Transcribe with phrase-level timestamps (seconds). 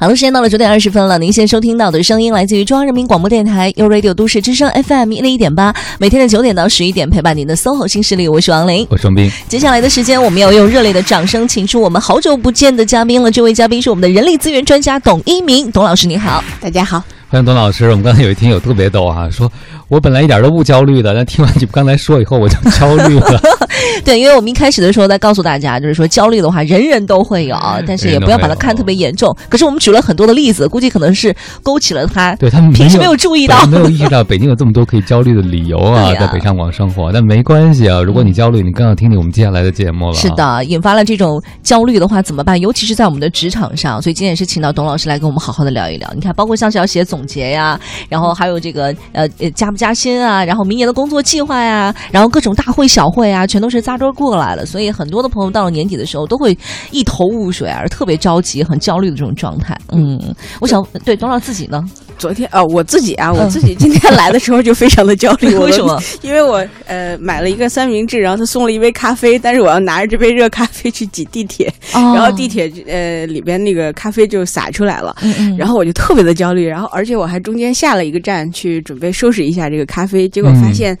[0.00, 1.18] 好了，时间到了九点二十分了。
[1.18, 9.28] 您现在收听到的声音来自于中央人民广播电台 u Radio 都市之声 FM 一零一点八，每天的九点到十一点陪伴您的 SOHO 新势力，我是王琳，我是王斌。
[9.48, 13.28] 接下来的时间，我们要用热烈的掌声，请出我们好久不见的嘉宾了。
[13.28, 17.02] 这位嘉宾是我们的人力资源专家董一鸣，董老师您好，大家好。
[17.30, 17.84] 欢迎董老师。
[17.90, 19.52] 我们刚才有一听友特别逗啊，说
[19.88, 23.38] 我本来一点都不焦虑的，但听完你刚才说以后，我就焦虑了。
[24.02, 27.54] 对，因为我们一开始的时候在告诉大家，就是说焦虑的话，人人都会有，
[27.86, 29.36] 但是也不要把它看特别严重。
[29.50, 37.12] 可是我们举了很多的例子，估计可能是勾起了他，对他们平时没有注意到，没有意识到 北京有这么多可以焦虑的理由啊，在北上广生活。
[37.12, 40.14] 但没关系啊，如果你焦虑，你更要听听我们接下来的节目了。
[40.14, 42.58] 是的，引发了这种焦虑的话怎么办？
[42.58, 46.10] 尤其是在我们的职场上，所以今天也是请到董老师来跟我们好好的聊一聊。
[46.14, 47.78] 你看，包括像是要写总结呀。
[48.08, 54.64] 然后还有这个呃呃加不加薪啊，然后明年的工作计划呀，然后各种大会小会啊，全都是扎堆过来了。
[54.66, 56.56] 所以很多的朋友到了年底的时候，都会
[56.90, 59.78] 一头雾水，而特别着急、很焦虑的这种状态。
[59.92, 60.18] 嗯，
[60.60, 61.82] 我想对董老师自己呢。
[62.18, 65.54] 昨天啊，我自己啊，我自己今天来的时候就非常的焦虑。
[65.58, 66.02] 为什么？
[66.20, 75.14] 因为我呃买了一个三明治，然后他送了一杯咖啡，但是我要拿着这杯热咖啡去挤地铁，然后地铁呃里边那个咖啡就洒出来了，
[75.56, 76.66] 然后我就特别的焦虑。
[76.66, 80.96] 然后而且我还中间下了一个站去准备收拾一下这个咖啡，结果发现。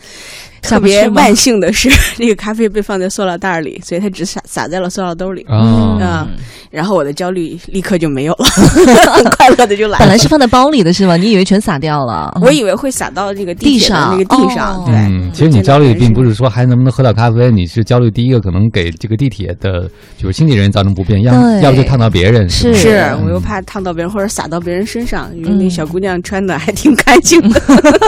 [0.62, 5.44] 特别万幸的是， 那个咖啡被放在塑料袋里，所以它只洒洒在了塑料兜里。
[5.48, 6.26] 啊，
[6.70, 8.44] 然后我的焦虑立刻就没有了，
[9.14, 10.00] 很快乐的就来了。
[10.00, 11.16] 本来是放在包里的是吗？
[11.16, 12.30] 你以为全洒掉了？
[12.42, 14.84] 我以为会洒到这个地上，那个地上。
[14.84, 22.48] 对，其实你焦虑并不是说还能不能喝到咖啡，你是焦虑第一个可能给这个地铁的，就是经纪人造成不便，要要不就烫到别人。
[22.48, 27.60] 是，是我又怕烫到别人或者洒到别人身上，因为那小姑娘穿的还挺干净的。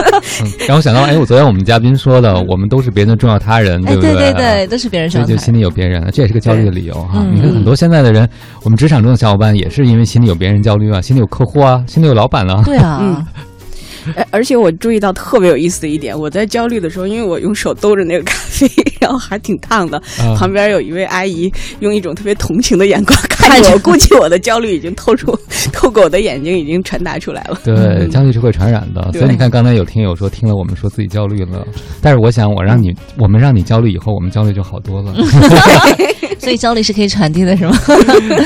[0.67, 2.40] 然后想到，哎，我昨天我们嘉宾说的。
[2.47, 4.13] 我们都是别人的重要他人，对不对？
[4.13, 5.27] 对对对，都是别人重要。
[5.27, 7.25] 就心里有别人，这也是个焦虑的理由哈。
[7.33, 8.27] 你看很多现在的人，
[8.63, 12.61] 我们职场中的小伙伴也是因为心里有别人焦虑啊，心里有客户啊，心里有老板啊。
[12.65, 13.25] 对啊。
[14.31, 18.67] 而且我注意到特别有意思的一点，我在焦虑的时候，因为我用手兜着那个咖啡，
[19.01, 20.01] 然后还挺烫的。
[20.37, 25.37] 旁边有一位阿姨用一种特别同情的眼光 看着我，估计我的焦虑已经透出，
[25.73, 27.59] 透过我的眼睛已经传达出来了。
[27.63, 31.65] 对，焦虑是会传染的，所以你看刚才有听友说听了我们说自己焦虑了，
[32.01, 35.13] 但是我想我让你，我们让你焦虑以后，我们焦虑就好多了。
[36.39, 37.77] 所以焦虑是可以传递的，是吗？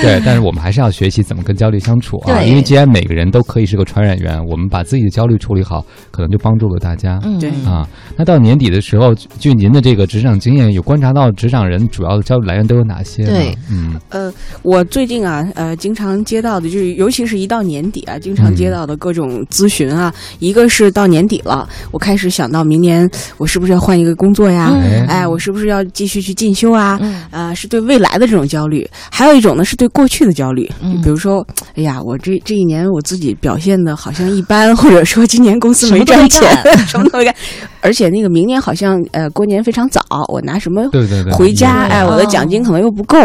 [0.02, 2.42] 对，但是我们还是要学习怎么跟焦虑相处啊。
[2.42, 7.20] 因为既然每个人都可以是个传染源，我们把自己的焦虑处理好，可能就帮助了大家。
[7.24, 7.88] 嗯，对啊。
[8.18, 13.26] 那到年底的时候，据您的这个职场经验，有观察到职场人主要的焦虑来源都有哪些？
[13.26, 24.72] 对，嗯，呃，我最近啊，呃，经常接到的就是，尤其是一到年底啊，经常接到的各种咨询啊，一个是到年底了，我开始想到明年我是不是要换一个工作呀？
[25.08, 27.00] 哎，我是不是要继续去进修啊？
[27.32, 27.86] 啊，是对。
[27.86, 30.68] 未来的这种焦虑，还有一种呢是对过去的焦虑。
[30.82, 31.46] 嗯，比如说，
[31.76, 36.42] 哎呀，我这这一年我自己表现的好像一般，或者说今年公司没赚钱，
[36.88, 37.36] 什么都没干，
[37.82, 40.02] 而且那个明年好像呃过年非常早，
[40.36, 41.88] 我拿什么对对对回家？
[41.88, 43.18] 哎，我的奖金可能又不够，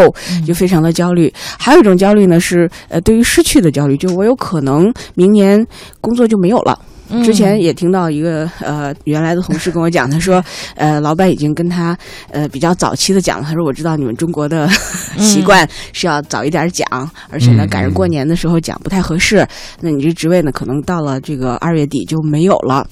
[0.47, 1.31] 就非常的焦虑。
[1.59, 5.65] 还有一种焦虑呢是呃对于失去的焦虑，就我有可能明年
[5.99, 6.79] 工作就没有了。
[7.25, 10.41] 之前也听到一个呃原来的同事跟我讲，他说，
[10.75, 11.97] 呃，老板已经跟他
[12.31, 14.65] 呃比较早期的讲了，他说我知道你们中国的
[15.19, 16.87] 习惯是要早一点讲，
[17.29, 19.45] 而且呢赶上过年的时候讲不太合适，
[19.81, 22.87] 那你这职位呢可能到了这个二月底就没有了。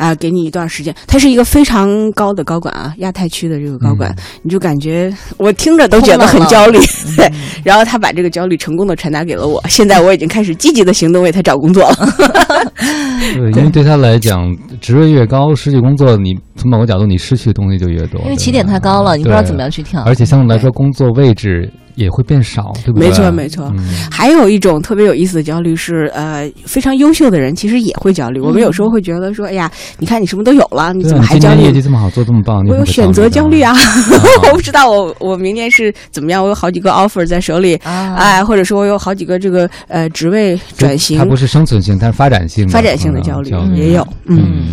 [0.00, 0.94] 啊，给你一段时间。
[1.06, 6.78] 他是一个非常高的高管啊，亚太区的这个高管，你就感觉我听着都觉得很焦虑。
[7.16, 7.30] 对，
[7.62, 11.96] 然后他把这个焦虑成功的传达给了我，现在我已经开始积极的行动为他找工作了。
[13.34, 18.18] 对，因为对他来讲，职位越高，失去工作，你从某个角度你失去的东西就越多。
[18.22, 20.02] 因为起点太高了，你不知道怎么样去跳。
[20.04, 21.70] 而且相对来说，工作位置。
[22.00, 23.08] 也会变少，对不对？
[23.08, 23.72] 没错，没错。
[24.10, 28.40] 还有一种特别有意思的焦虑是，呃，非常优秀的人其实也会焦虑。
[28.40, 31.62] 我们有时候会觉得说，哎呀，你看你什么都有了，你怎么还焦虑？
[31.62, 33.74] 业绩这么好，做这么棒，我有选择焦虑啊！
[34.50, 41.18] 我不知道我我明年是怎么样，我有好几个 offer 在手里，哎，或者说我有好几个这个呃职位转型。
[41.18, 42.68] 它不是生存性，它是发展性。
[42.68, 44.38] 发展性的焦虑也有，嗯。
[44.40, 44.68] 嗯，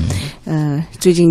[0.99, 1.27] 最近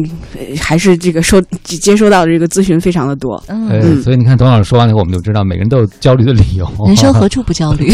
[0.61, 6.67] 还是这个收接收到的这个咨询非常的多，嗯，所以你看董老师说完以后，我们就知道每个人都有焦虑的理由。
[6.87, 7.91] 人生何处不焦虑？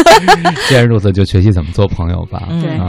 [0.68, 2.42] 既然如此，就学习怎么做朋友吧。
[2.62, 2.80] 对，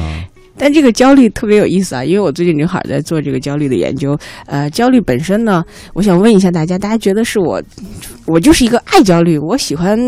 [0.58, 4.18] 但这个焦虑特别有意思啊，因为我最近正好在做这个焦虑的研究。
[4.46, 5.64] 呃，焦虑本身呢，
[5.94, 7.62] 我想问一下大家，大家觉得是我，
[8.26, 10.00] 我就是一个爱焦虑，我喜欢。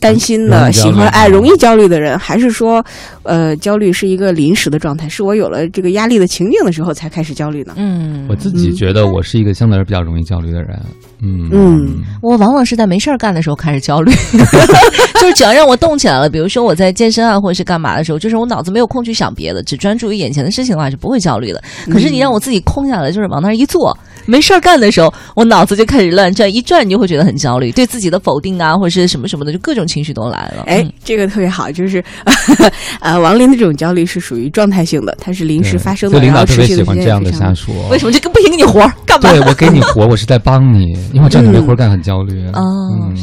[0.00, 2.84] 担心的、喜欢哎容易焦虑的人，还是说，
[3.22, 5.08] 呃，焦虑是一个临时的状态？
[5.08, 7.74] 是我有了这个压力的情境的时候才开始焦虑呢？
[7.76, 10.78] 嗯，我自己觉得我是一个相对来说比较容易焦虑的人。
[11.20, 14.12] 嗯嗯，我往往是在没事儿干的时候开始焦虑，
[15.20, 21.60] 就是只要让我动起来了，比如说我在健身啊或者是干嘛的时候，就是我脑子没有空去想别的，只专注于眼前的事情的话，是不会焦虑的。
[21.90, 23.96] 可是你让我自己空下来，就是往那儿一坐，
[24.28, 30.64] 没事儿干的时候，我脑子就开始乱转，一转你就会觉得很焦虑，对自己的否定啊或者是什么什么的，就各种情绪都来了。
[30.66, 32.04] 哎，这个特别好，就是
[33.00, 37.72] 呃，王林的这种焦虑是属于状态性的，它是临时发生的，领导特别喜欢这样的下属。
[37.90, 38.48] 为什么这个不行？
[38.48, 39.30] 给你活儿干嘛？
[39.30, 41.88] 对我给你活， 我是在帮你，因为我知道你没活干。
[41.88, 42.62] 很焦虑哦，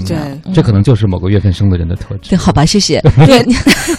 [0.07, 0.17] 对，
[0.51, 2.31] 这可能就是某个月份生的人的特质。
[2.31, 2.99] 对，好吧，谢谢。
[3.27, 3.45] 对，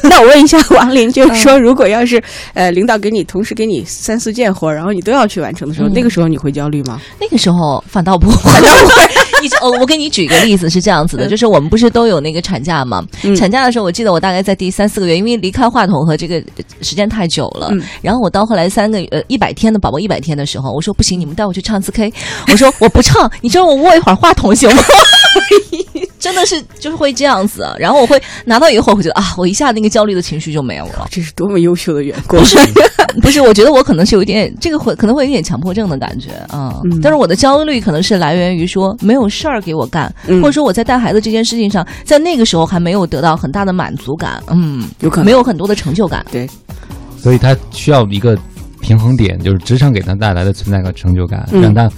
[0.03, 2.21] 那我问一下王林，就是说，如果要是
[2.55, 6.96] 呃，领导给你同时给你三四件活，然后你都要去完成的时候，那个时候你会焦虑吗？
[7.21, 9.03] 那个时候反倒不会，反倒不会。
[9.43, 13.05] 你哦，我给你举一个例子，是这样子的，就是我们不是都有那个产假嘛？
[13.37, 16.43] 产假的时候，我记得我大概在第三四个月，因为离开话筒和这个
[16.81, 17.71] 时间太久了，
[18.01, 22.13] 然后我到后来三个呃一百天的宝宝一百天的时候，我说不行，你们带我去唱次 K，
[22.51, 24.57] 我说我不唱，你就让我握一会儿话筒。
[24.57, 24.83] 行吗？
[26.27, 31.07] 真的是就是会这样子，然后我会拿到以后，我觉得啊，我一下那个焦虑的情绪就没有了。
[31.09, 32.41] 这是多么优秀的员工！
[32.41, 32.59] 不是，
[33.23, 36.81] 不是，我觉得我可能是有一点这个会可能会有点强迫症的感觉啊。
[37.01, 46.27] 但是我的焦虑可能是来源于说没有事儿给我干，或者说我在带孩子这件事情上，在那个时候还没有得到很大的满足感，嗯，有可能没有很多的成就感。
[46.33, 46.51] 对，
[47.17, 48.37] 所以他需要一个
[48.81, 51.89] 平衡点，就是职场给他带来的存在感、成就感，让他。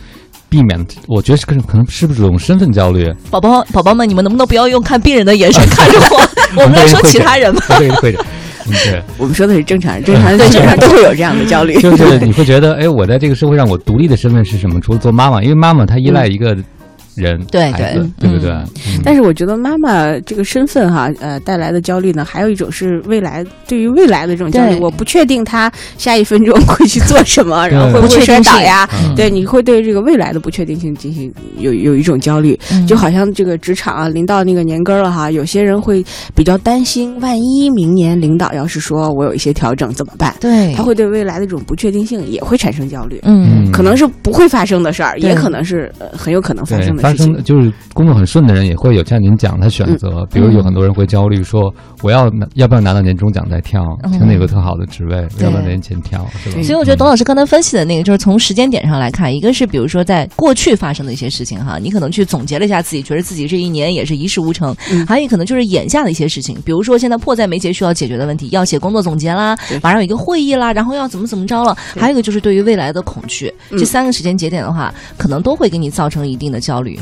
[0.49, 3.13] 避免，我觉得是可能可能是不是这种身份焦虑？
[3.31, 6.63] 宝宝宝宝们，你们能不能不要用看病人的眼神 看着我？
[6.63, 7.61] 我们来说其他人吗？
[7.69, 8.25] 会会的，
[8.67, 11.81] 对， 我们说的是正常人，正常人正常都会有这样的焦虑。
[11.81, 14.81] 就是你会觉得，哎，我在这个社会上，我独立的身份是什么？
[14.81, 16.57] 除了做妈妈，因为妈妈她依赖一个。
[17.21, 18.57] 人对对对对对？
[19.05, 24.79] 但是我觉得妈妈这个身份哈，呃，带来的焦虑呢，还有一种是未来对于未来的这种焦虑。
[24.79, 28.89] 我不确定他下一分钟会去做什么，然后会不会摔倒呀？
[29.17, 36.05] 对，你会对这个未来的不确定性进行有有一种焦虑，就好像这个职场啊，临到那个年根儿了哈，有些人会
[36.35, 40.35] 比较担心，万一明年领导要是说我有一些调整怎么办？
[40.41, 43.21] 对，他会对未来的这种不确定性也会产生焦虑。
[43.25, 47.03] 嗯，可能是不会发生的事儿，也可能是很有可能发生的。
[47.09, 51.73] 发生就是工作很顺的人也会有像您讲的选择，比如有很多人会焦虑说，
[52.03, 53.83] 我要拿要不要拿到年终奖再跳，
[54.13, 56.63] 听哪个特好的职位，要不要年前跳，是吧？
[56.63, 64.75] 所以我觉得董老师刚才分析的那个，就是从时间点上来看，一个是比如说在过去发生的一些事情哈，你可能去总结了一下自己，觉得自己这一年也是一事无成；
[65.07, 76.98] 还有可能就是眼下的一些事情，比如说现在迫在眉睫需要解决的问题，要写工作总结啦，马上有一个会议啦，然后要怎么怎么着了；还有一个就是对于未来的恐惧，这三个时间节点的话，可能都会给你造成一定的焦虑。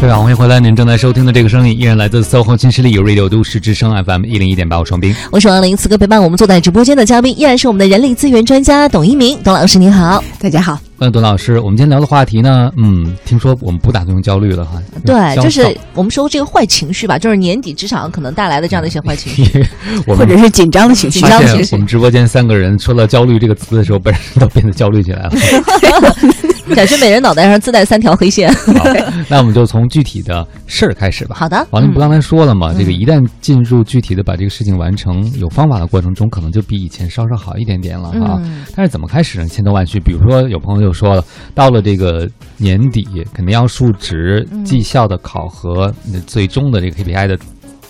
[0.00, 0.58] 各位好，欢迎回来！
[0.58, 5.76] 您正在收听的这个声音依然来自 SOHO 新势力有 Radio 都市之声 FM 一零一点八，我双冰，我是王林。
[5.76, 10.78] 此刻陪伴我们坐在直播间的嘉宾依然是我们的人力资源专家董一鸣，董老师您好，大家好。
[11.00, 14.80] 问董老师，我们今天聊的话题呢，嗯，听说我们不打算用焦虑了哈。
[15.04, 19.66] 对，就是我们说这个坏情绪吧，就是年底职场可能带来的这样的一些坏情绪，
[20.06, 21.20] 或者是紧张的情绪。
[21.20, 21.74] 紧张情绪。
[21.74, 25.32] 我们直播间三个人说到焦虑这个词的时候，本人都变得焦虑起来了。
[26.74, 28.52] 感觉每人脑袋上自带三条黑线。
[29.28, 31.36] 那我们就从具体的事儿开始吧。
[31.38, 31.66] 好的。
[31.70, 38.40] 王林不刚才说了嘛，这个一旦进入具体的把这个事情完成有方法的过程中，可能就比以前稍稍好一点点了哈。
[38.74, 39.48] 但是怎么开始呢？
[39.48, 40.00] 千头万绪。
[40.00, 41.24] 比如说有朋友就说了，
[41.54, 45.92] 到了这个年底，肯定要述职、绩效的考核，
[46.26, 47.38] 最终的这个 KPI 的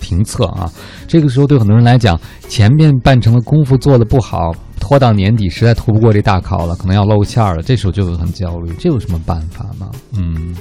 [0.01, 0.69] 评测啊。
[1.07, 4.51] 这个时候对很多人来讲，前面半程的功夫做的不好。
[4.81, 8.73] 拖到年底，实在拖不过这大考了，可能要露馅儿了，这时候就很焦虑。
[8.79, 9.91] 这有什么办法吗？
[10.17, 10.55] 嗯。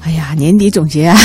[0.00, 1.16] 哎呀，年底总结啊，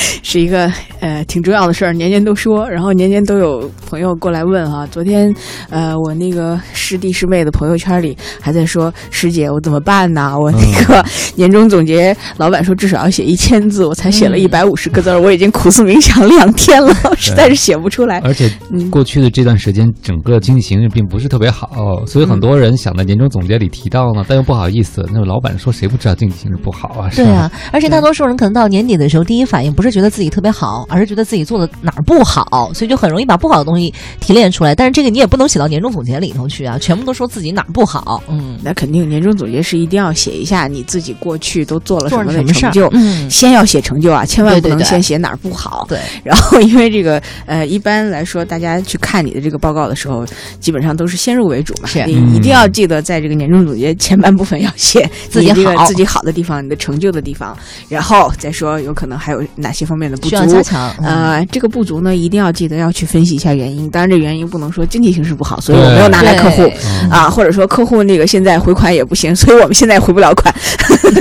[0.22, 4.86] 是一个呃挺重要的事儿，年年都说，然后年年都有朋友过来问哈。
[4.90, 5.32] 昨天
[5.68, 10.36] 呃，我那个师弟师妹的朋友圈里还在说，师姐我怎么办呢？
[10.38, 11.04] 我那个
[11.36, 18.18] 年终总结，老板说至少要写一千字，我才写了一百五十个字儿，我已经苦思冥想两天了， 实在是写不出来。
[18.20, 18.50] 而且
[18.90, 25.04] 过去的这段时间，整个经济形势并不是特别好，所以很多人想在年终总结里提到呢，但又不好意思。
[25.12, 27.08] 那个老板说，谁不知道经济形势不好啊？
[27.14, 27.50] 对啊。
[27.72, 34.74] 而且大多数人可能到年底的时候，第一反应不是觉得自己特别好，而是觉得自己做的哪儿不好，所以就很容易把不好的东西提炼出来。
[34.74, 38.22] 但是这个你也不能写到年终总结里头去啊，全部都说自己哪儿不好。
[38.28, 42.30] 嗯，那肯定年终总结是一定要写一下你自己过去都做了什么。
[42.50, 45.86] 成就，嗯，先要写成就啊，千万不能先写哪儿不好。
[45.88, 50.26] 对，然后因为这个呃，一般来说，大家去看你的这个报告的时候，
[50.58, 51.88] 基本上都是先入为主嘛。
[52.06, 57.56] 你嗯一定要记得在这个年终总结前半部分要写自己好你这个自己好的地方，你的成就的地方，
[57.88, 60.52] 然后再说有可能还有哪些方面的不需要足。
[60.52, 60.94] 加强。
[60.98, 63.88] 嗯呃，这个不足呢，一定要记得要去分析一下原因。
[63.90, 66.70] 当然，这原因不能说经济形势不好，所以我没有拿来客户
[67.10, 70.54] 啊，或者说客户那个现在回款也不行，所以我们现在回不了款。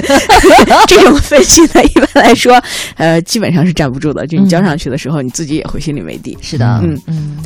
[0.87, 2.61] 这种分析呢，一般来说，
[2.95, 4.25] 呃，基本上是站不住的。
[4.27, 6.37] 就你交上去的时候，你自己也会心里没底。
[6.41, 7.37] 是的，嗯嗯，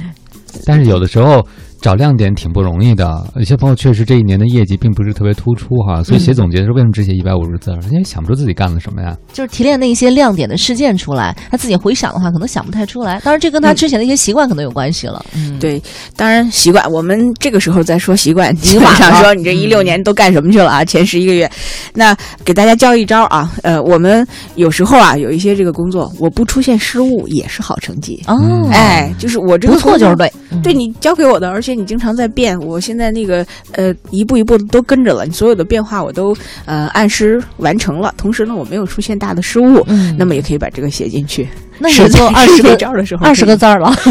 [0.66, 1.46] 但是有的时候
[1.84, 3.22] 找亮点挺不容易的。
[3.36, 7.72] 有些朋友确实这一年的业绩并不是特别突出哈，所以写总结的时候为什么只写一百五十字？
[7.92, 9.14] 因为想不出自己干了什么呀。
[9.34, 13.20] 就是提炼那一些亮点的事件出来，他自己回想的话，可能想不太出来。
[13.20, 15.26] 当然，这跟他之前的一些习惯可能有关系了。
[15.36, 15.82] 嗯，对，
[16.16, 20.86] 当然习惯，我们这个时候再说习惯， 基晚本上说你这一六年都干什么去了啊？
[20.86, 21.52] 前十一个月，
[21.94, 24.26] 那给大家教一招啊，呃，我们
[24.56, 28.24] 有时候啊有一些这个工作，我不出现失误也是好成绩。
[28.28, 30.32] 哦，嗯哎，就是我这个不错就是对。
[30.50, 41.48] 嗯对你教给我的，而且你经常在变，我现在那个呃一步一步都跟着了，你所有的变化我都呃按时完成了，同时呢我没有出现大的失误，嗯，那么也可以把这个写进去。
[41.80, 43.94] 那你实在就二十个招的时候，二十个字儿了。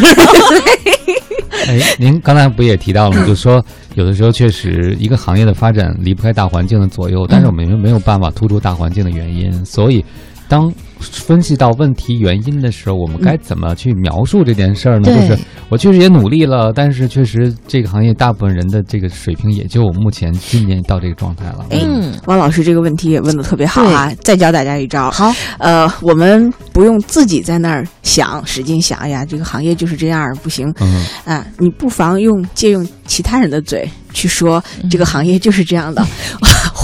[1.69, 3.25] 哎，您刚才不也提到了吗？
[3.29, 3.65] 就说
[3.95, 10.05] 有的时候确实一个行业的发展离不开大环境的左右，但是我们又没有办法突出大环境的原因，所以
[10.53, 15.05] 当分析到问题原因的时候，我们该怎么去描述这件事儿呢？
[15.05, 21.65] 对就是我确实也努力了，但是确实这个行业大部分人的这个水平也就目前今年到这个状态了。
[21.71, 24.13] 哎嗯，汪老师这个问题也问的特别好啊！
[24.21, 31.47] 再教大家一招，好，呃，我们不用自己在那儿想，使劲想，哎呀，这个行业就是这样，不行嗯，啊！
[31.57, 36.07] 你不妨用借用其他人的嘴去说，嗯这个行业就是这样的，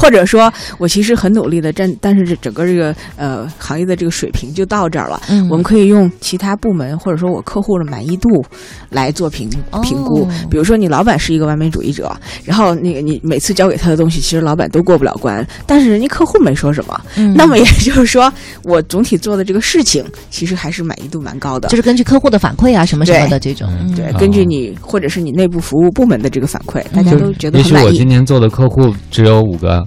[0.00, 5.20] 或者说我其实很努力的，但但是这整个这个呃行业的这个水平就到这儿了。
[5.28, 8.28] 嗯我们可以用其他部门或者说我客户的满意度
[8.90, 10.26] 来做评哦评估。
[10.50, 12.14] 比如说，你老板是一个完美主义者，
[12.44, 18.32] 然后那个你每次交给他的东西，其实老板都过不了关，但是人家客户没说什么，嗯那么也就是说，
[18.64, 21.68] 我总体做的这个事情，其实还是满意度蛮高的。
[21.68, 23.68] 就是根据客户的反馈啊，什么什么的这种。
[23.80, 27.98] 嗯对，哦根据你或者是你内部服务部门的这个反馈，大家都觉得也许我很满意。
[27.98, 29.84] 今年做的客户只有五个，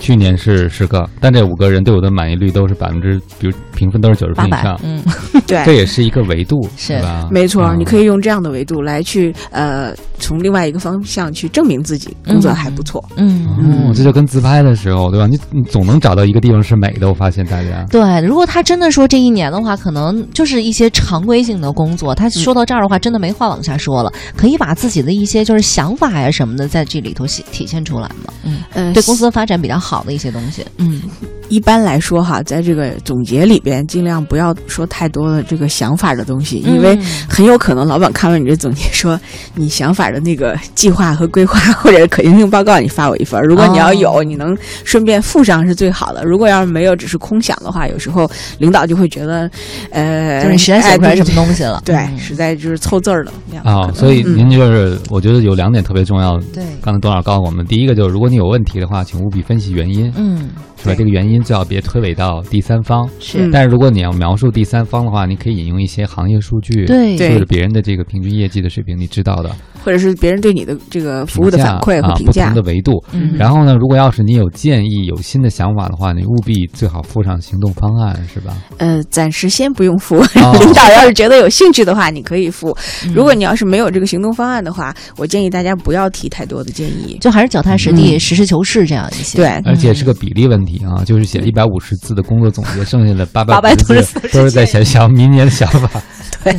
[0.00, 5.02] 去年是十个，但这五个人对我的满意率都是百分之，比如评分都是九十分以上，，嗯，
[5.46, 7.28] 对，这也是一个维度，是吧？
[7.30, 13.04] 没错，嗯你可以用这样的维度来去呃，从另外一个方向去证明自己工作还不错。
[13.16, 13.46] 嗯
[13.88, 15.26] 哦，这就跟自拍的时候，对吧？
[15.26, 17.84] 你你总能找到一个地方是美的，我发现大家。
[17.90, 22.14] 对，如果他真的说这一年的话，可能就是一些常规性的工作。
[22.14, 28.32] 他说到这儿的话，真的没话往下说了，可以把自己的一些就是想法呀什么的，在这里头体体现出来嘛。
[28.44, 30.64] 嗯，嗯，对公司的发展比较好的一些东西。
[30.78, 31.02] 嗯，
[31.48, 39.18] 一般来说哈，在这个总结里边，尽量不要说太多的这个想法的东西，因为嗯很有可能老板看完你这总结说，
[39.54, 43.40] 你想法的那个计划和规划或者可行性报告，你发我一份。
[43.42, 46.22] 如果你要有，哦你能顺便附上是最好的。
[46.24, 49.50] 如果要是没有，只是空想的话，有时候领导就会觉得，
[49.90, 51.82] 呃，就是你实在写不出来哎什么东西了。
[51.84, 53.32] 对，嗯实在就是凑字儿了。
[53.64, 56.38] 啊、所以嗯您就是，我觉得有两点特别重要。
[56.54, 60.94] 对，刚才董老师告诉我们，第一个就是，如果你有问题的话，请务必分析原因，嗯，是吧？
[60.94, 63.08] 这个原因最好别推诿到第三方。
[63.18, 63.46] 是。
[63.46, 67.16] 嗯但是如果你要描述第三方的话，你可以引用一些行业数据，对。
[67.16, 69.50] 对或者别人的这个平均业绩的水平，你知道的
[69.84, 72.70] 或者是别人对你的这个服务的反馈和啊，评价不同的。
[72.70, 73.02] 维度。
[73.12, 78.56] 嗯然后呢，如果要是你有建议、有新的想法的话，你务必最好附上行动方案，是吧？
[78.78, 80.16] 呃，暂时先不用附。
[80.16, 82.76] 哦 领导要是觉得有兴趣的话，你可以附。
[83.06, 87.16] 嗯如果你要是没有这个行动方案的话，我建议大家不要提太多的建议。
[87.20, 89.38] 就还是脚踏实地、实事求是这样一些。
[89.38, 96.02] 对而且是个比例问题啊，就是写一百五十字的工作总结，剩下的 八百八百多字都是在想想明年的想法。
[96.44, 96.54] 对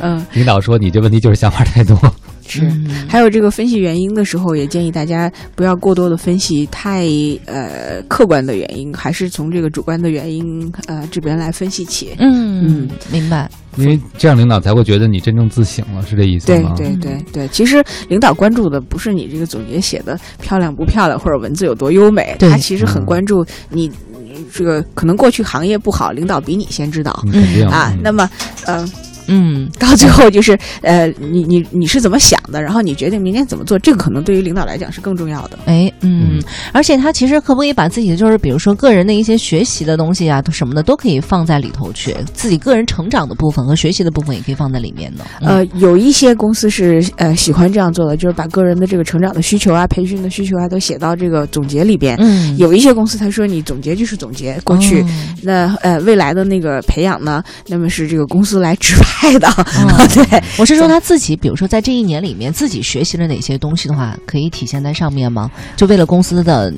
[0.00, 1.96] 嗯，领导说你这问题就是想法太多。
[2.46, 2.62] 是。
[2.62, 7.06] 嗯还有这个分析原因的时候，也建议大家不要过多的分析太
[7.46, 12.14] 呃客观的原因，还是从这个主观的原因呃这边来分析起。
[12.18, 13.48] 嗯嗯，明白。
[13.76, 16.74] 因为这样领导才会觉得你真正自省了，是这意思吗？
[16.76, 23.90] 对对对，其实领导关注的不是你这个总结写的漂亮不漂亮，或者文字有多优美，他其实很嗯关注你
[24.22, 27.20] 你这个可能过去行业不好，领导比你先知道。
[27.26, 28.30] 嗯肯定啊嗯，那么，
[28.66, 28.88] 呃，
[29.26, 35.58] 嗯，到最后就是呃，你你你是怎么想的，然后你决定明年怎么做，这个可能对于领导来讲是更重要的。
[35.66, 45.24] 哎，嗯，而且他其实可不可以把自己的就是比如说个人的一些学习的东西啊，什么的都可以放在里头去，自己个人成长的部分和学习的部分也可以放在里面的。
[45.40, 52.16] 呃，有一些公司是呃喜欢这样做的，就是把个人的这个成长的需求啊、培训的需求啊都写到这个总结里边。
[52.18, 55.04] 嗯，有一些公司他说你总结就是总结过去，
[55.42, 59.48] 那呃未来的那个培养呢，那么是这个公司来指派的。
[60.14, 65.50] 对，我是说他自己，比如说在这一年里面自己学习了哪些东西的话，可以体现在上面吗？
[65.76, 66.72] 就为了公司的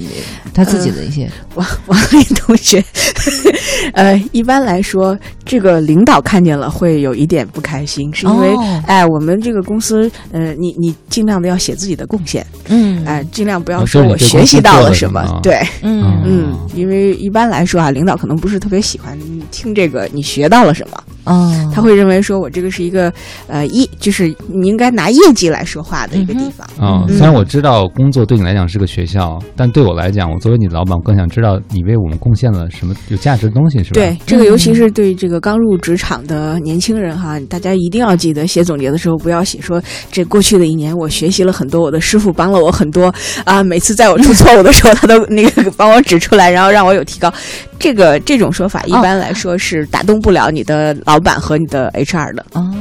[0.53, 1.31] 他自己的一些。
[1.57, 2.85] 王王林同学，
[3.95, 8.55] 呃，一般来说，这个领导看见了会有一点不开心，是因为
[8.87, 19.19] 哎，我们这个公司，呃，你你尽量的要写自己的贡献，嗯，哎，尽量不要说我学习到了什么，对，嗯嗯，因为一般来说啊，领导可能不是特别喜欢
[19.51, 21.03] 听这个你学到了什么。
[21.27, 23.13] 哦，他会认为说我这个是一个
[23.47, 26.67] 呃业，就是你应该拿业绩来说话的一个地方。
[26.81, 33.95] 嗯，虽然我知道工作对你来讲是个学校，但对我来讲，我作为你的老板，我更想知道你为我们贡献了什么有价值的东西，是吧？
[33.95, 43.13] 对，这个尤其是对这个刚入职场的年轻人哈，大家一定要记得写总结的时候不要写说这过去的一年我学习了很多，我的师傅帮了我很多
[43.45, 47.33] 啊，每次在我出错误的时候， 他都那个帮我指出来，然后让我有提高。
[47.79, 52.47] 这个这种说法一般来说是打动不了你的老板和你的 HR 的。
[52.53, 52.75] 哦，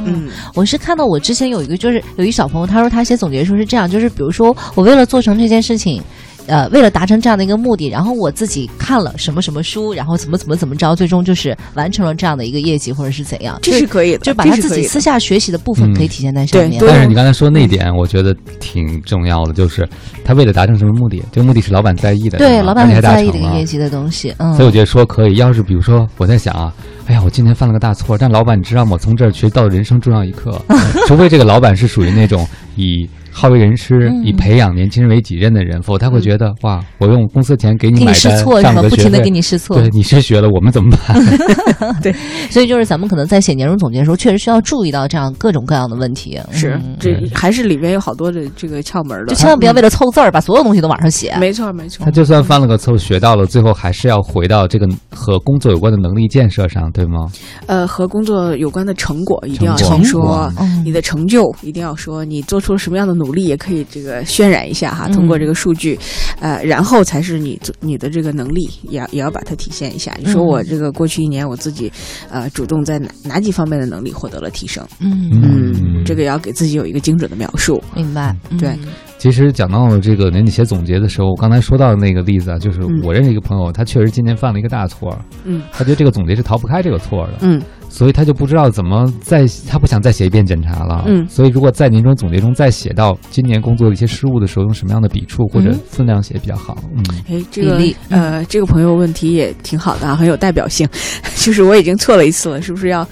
[0.54, 6.02] 我是看到我之前有一个，就是有一小朋友，他说他写总结书是这样，就是比如说我为了做成这件事情。
[6.46, 16.80] 呃，为了达成这样的一个目的，然后我自己看了什么什么书，然后怎么怎么怎么着，最终就是完成了这样的一个业绩，或者是怎样，这是可以的，就把他自己私下学习的部分可以体现在上面。
[16.86, 19.88] 但是你刚才说那点，我觉得挺重要的，就是
[20.24, 24.34] 他为了达成什么目的，这个目的是老板在意的，对，老板很在意这个业绩的东西。
[24.38, 25.36] 嗯，所以我觉得说可以。
[25.36, 26.72] 要是比如说我在想啊，
[27.06, 28.92] 哎呀，我今天犯了个大错，但老板你知道吗？
[28.92, 30.60] 我从这儿学到人生重要一课。
[31.06, 33.08] 除非这个老板是属于那种以。
[33.36, 41.22] 好为人师，以培养年轻人为己任的人，否则他会觉得哇，我用公司钱给你买单，上个不停的给你试错，对，你是学了，我们怎么办？
[42.00, 42.10] 对，
[42.48, 46.40] 所以就是咱们可能在写年终总结的时候，确实需要注意到这样各种各样的问题。
[46.50, 51.36] 是，这还是里面有好多的这个窍门的，就千万不要为了凑字儿把所有东西都往上写。
[51.38, 52.02] 没错，没错。
[52.06, 57.26] 他就算犯了个错，学到了，最后还是要回到这个和工作有关的能力建设上，对吗？
[57.66, 60.50] 呃，和工作有关的成果一定要先说，
[60.84, 64.16] 你的成就一定要说，你做出了什么样的努力，也可以这个。
[64.26, 65.98] 渲染一下哈，通过这个数据，
[66.40, 70.14] 呃，然后才是你你的这个能力，也要也要把它体现一下。
[70.18, 71.90] 你说我这个过去一年我自己，
[72.28, 74.86] 呃，主动在哪哪几方面的能力获得了提升？
[75.00, 77.82] 嗯嗯，这个也要给自己有一个精准的描述。
[77.94, 78.36] 明白？
[78.58, 78.76] 对。
[79.18, 87.62] 其实讲到了这个年底写总结的时候，我刚才说到的那个例子啊，就是我认识一个朋友，他确实今年犯了一个大错，嗯，他觉得这个总结是逃不开这个错的，嗯。
[87.96, 91.04] 所以他就不知道怎么再，他不想再写一遍检查了。
[91.06, 96.76] 嗯，所以如果在年终总结中再写到今年工作的一些失误的时候，用什么样的笔触或者分量写比较好？
[96.94, 100.86] 嗯，哎，这个呃，这个朋友问题也挺好的啊，很有代表性。
[101.46, 103.06] 就是我已经错了一次了，是不是要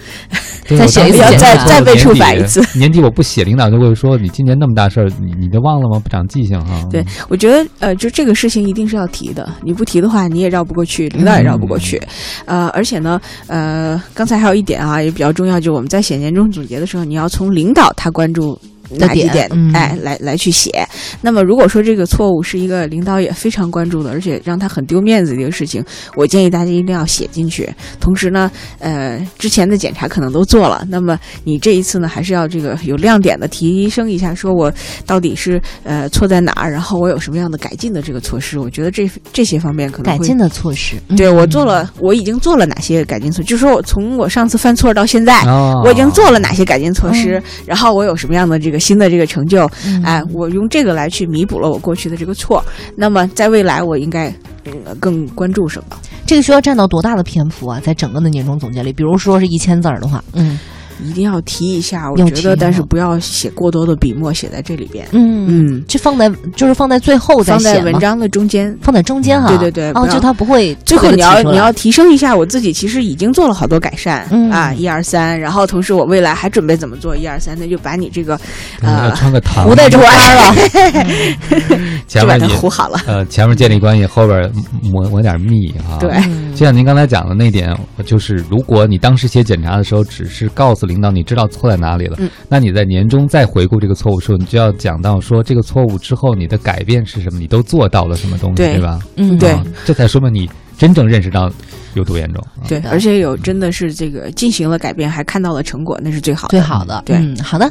[0.66, 1.18] 再写一次？
[1.18, 2.60] 要再再被处罚一次？
[2.76, 5.98] 年底我不写，领导就会说你今年那么大事儿，你你都忘了吗？
[5.98, 6.84] 不长记性哈。
[6.90, 12.02] 对，我觉得呃，就这个事情一定是要提的，你不提的话，你也绕不过去，领导也绕不过去。
[12.44, 18.58] 呃，而且呢，呃，刚才还有一点啊，也比较重要，就是我们在写年终总结的时候，你要从领导他关注。
[18.90, 19.48] 哪几点？
[19.72, 20.86] 哎，来来去写。
[21.20, 27.68] 那么，如果说这个错误是一个领导也非常关注的，而且让他很丢面子的一个事情，我建议大家一定要写进去。
[27.98, 34.72] 同时呢，呃，之前的检查可能都做了，那么你这一次呢，还是要这个有亮点的提升一下，说我
[35.06, 38.58] 到底是呃错在哪儿，然后我有什么样的改进的这个措施？
[38.58, 43.48] 我觉得这这些方面可能改进的措施，对我做了，我已经做了哪些改进措施？
[43.48, 45.42] 就说我从我上次犯错到现在，
[45.84, 47.42] 我已经做了哪些改进措施？
[47.66, 48.73] 然后我有什么样的这个。
[48.78, 49.68] 新的这个成就，
[50.02, 52.62] 哎，我用这个来去弥补了我过去的这个错。
[52.96, 54.34] 那么在未来，我应该
[55.00, 55.96] 更关注什么？
[56.26, 57.80] 这个需要占到多大的篇幅啊？
[57.80, 60.58] 在整个的年终总结里，比如说是一千字儿的话，嗯。
[61.02, 65.06] 一定要提一下，我觉得，但是不要写过多的笔墨写在这里边。
[65.12, 69.48] 嗯嗯，就放在就是放在最后再写放在文章的中间，放在中间哈。
[69.48, 70.74] 对对对，哦，就它不会。
[70.84, 78.38] 最后你要你要提升一下，我自己其实已经做了好多改善啊，一二三，然后同时我未来还准备怎么做一二三，那就把你这个
[78.80, 80.54] 呃穿个糖糊在中间了，
[82.06, 83.00] 就把它糊好了。
[83.06, 84.50] 呃，前面建立关系，后边
[84.82, 85.98] 抹抹点蜜哈。
[85.98, 86.10] 对，
[86.54, 91.74] 就像您刚才讲的那点，就是如果你当时写检查的时候，只是告诉领导你知道错在。
[91.84, 92.16] 哪里了？
[92.48, 98.98] 那你在年终再回顾这个错误时候，你就要讲到说这个错误之后你的改变是什么，你都做到了什么东西，对吧？
[99.16, 101.50] 嗯，对，这才说明你真正认识到
[101.94, 102.42] 有多严重。
[102.66, 106.52] 对，而且有真的是这个进行了改变，还看到了成果，那是最好的。
[106.52, 107.70] 最好的，对，嗯，好的。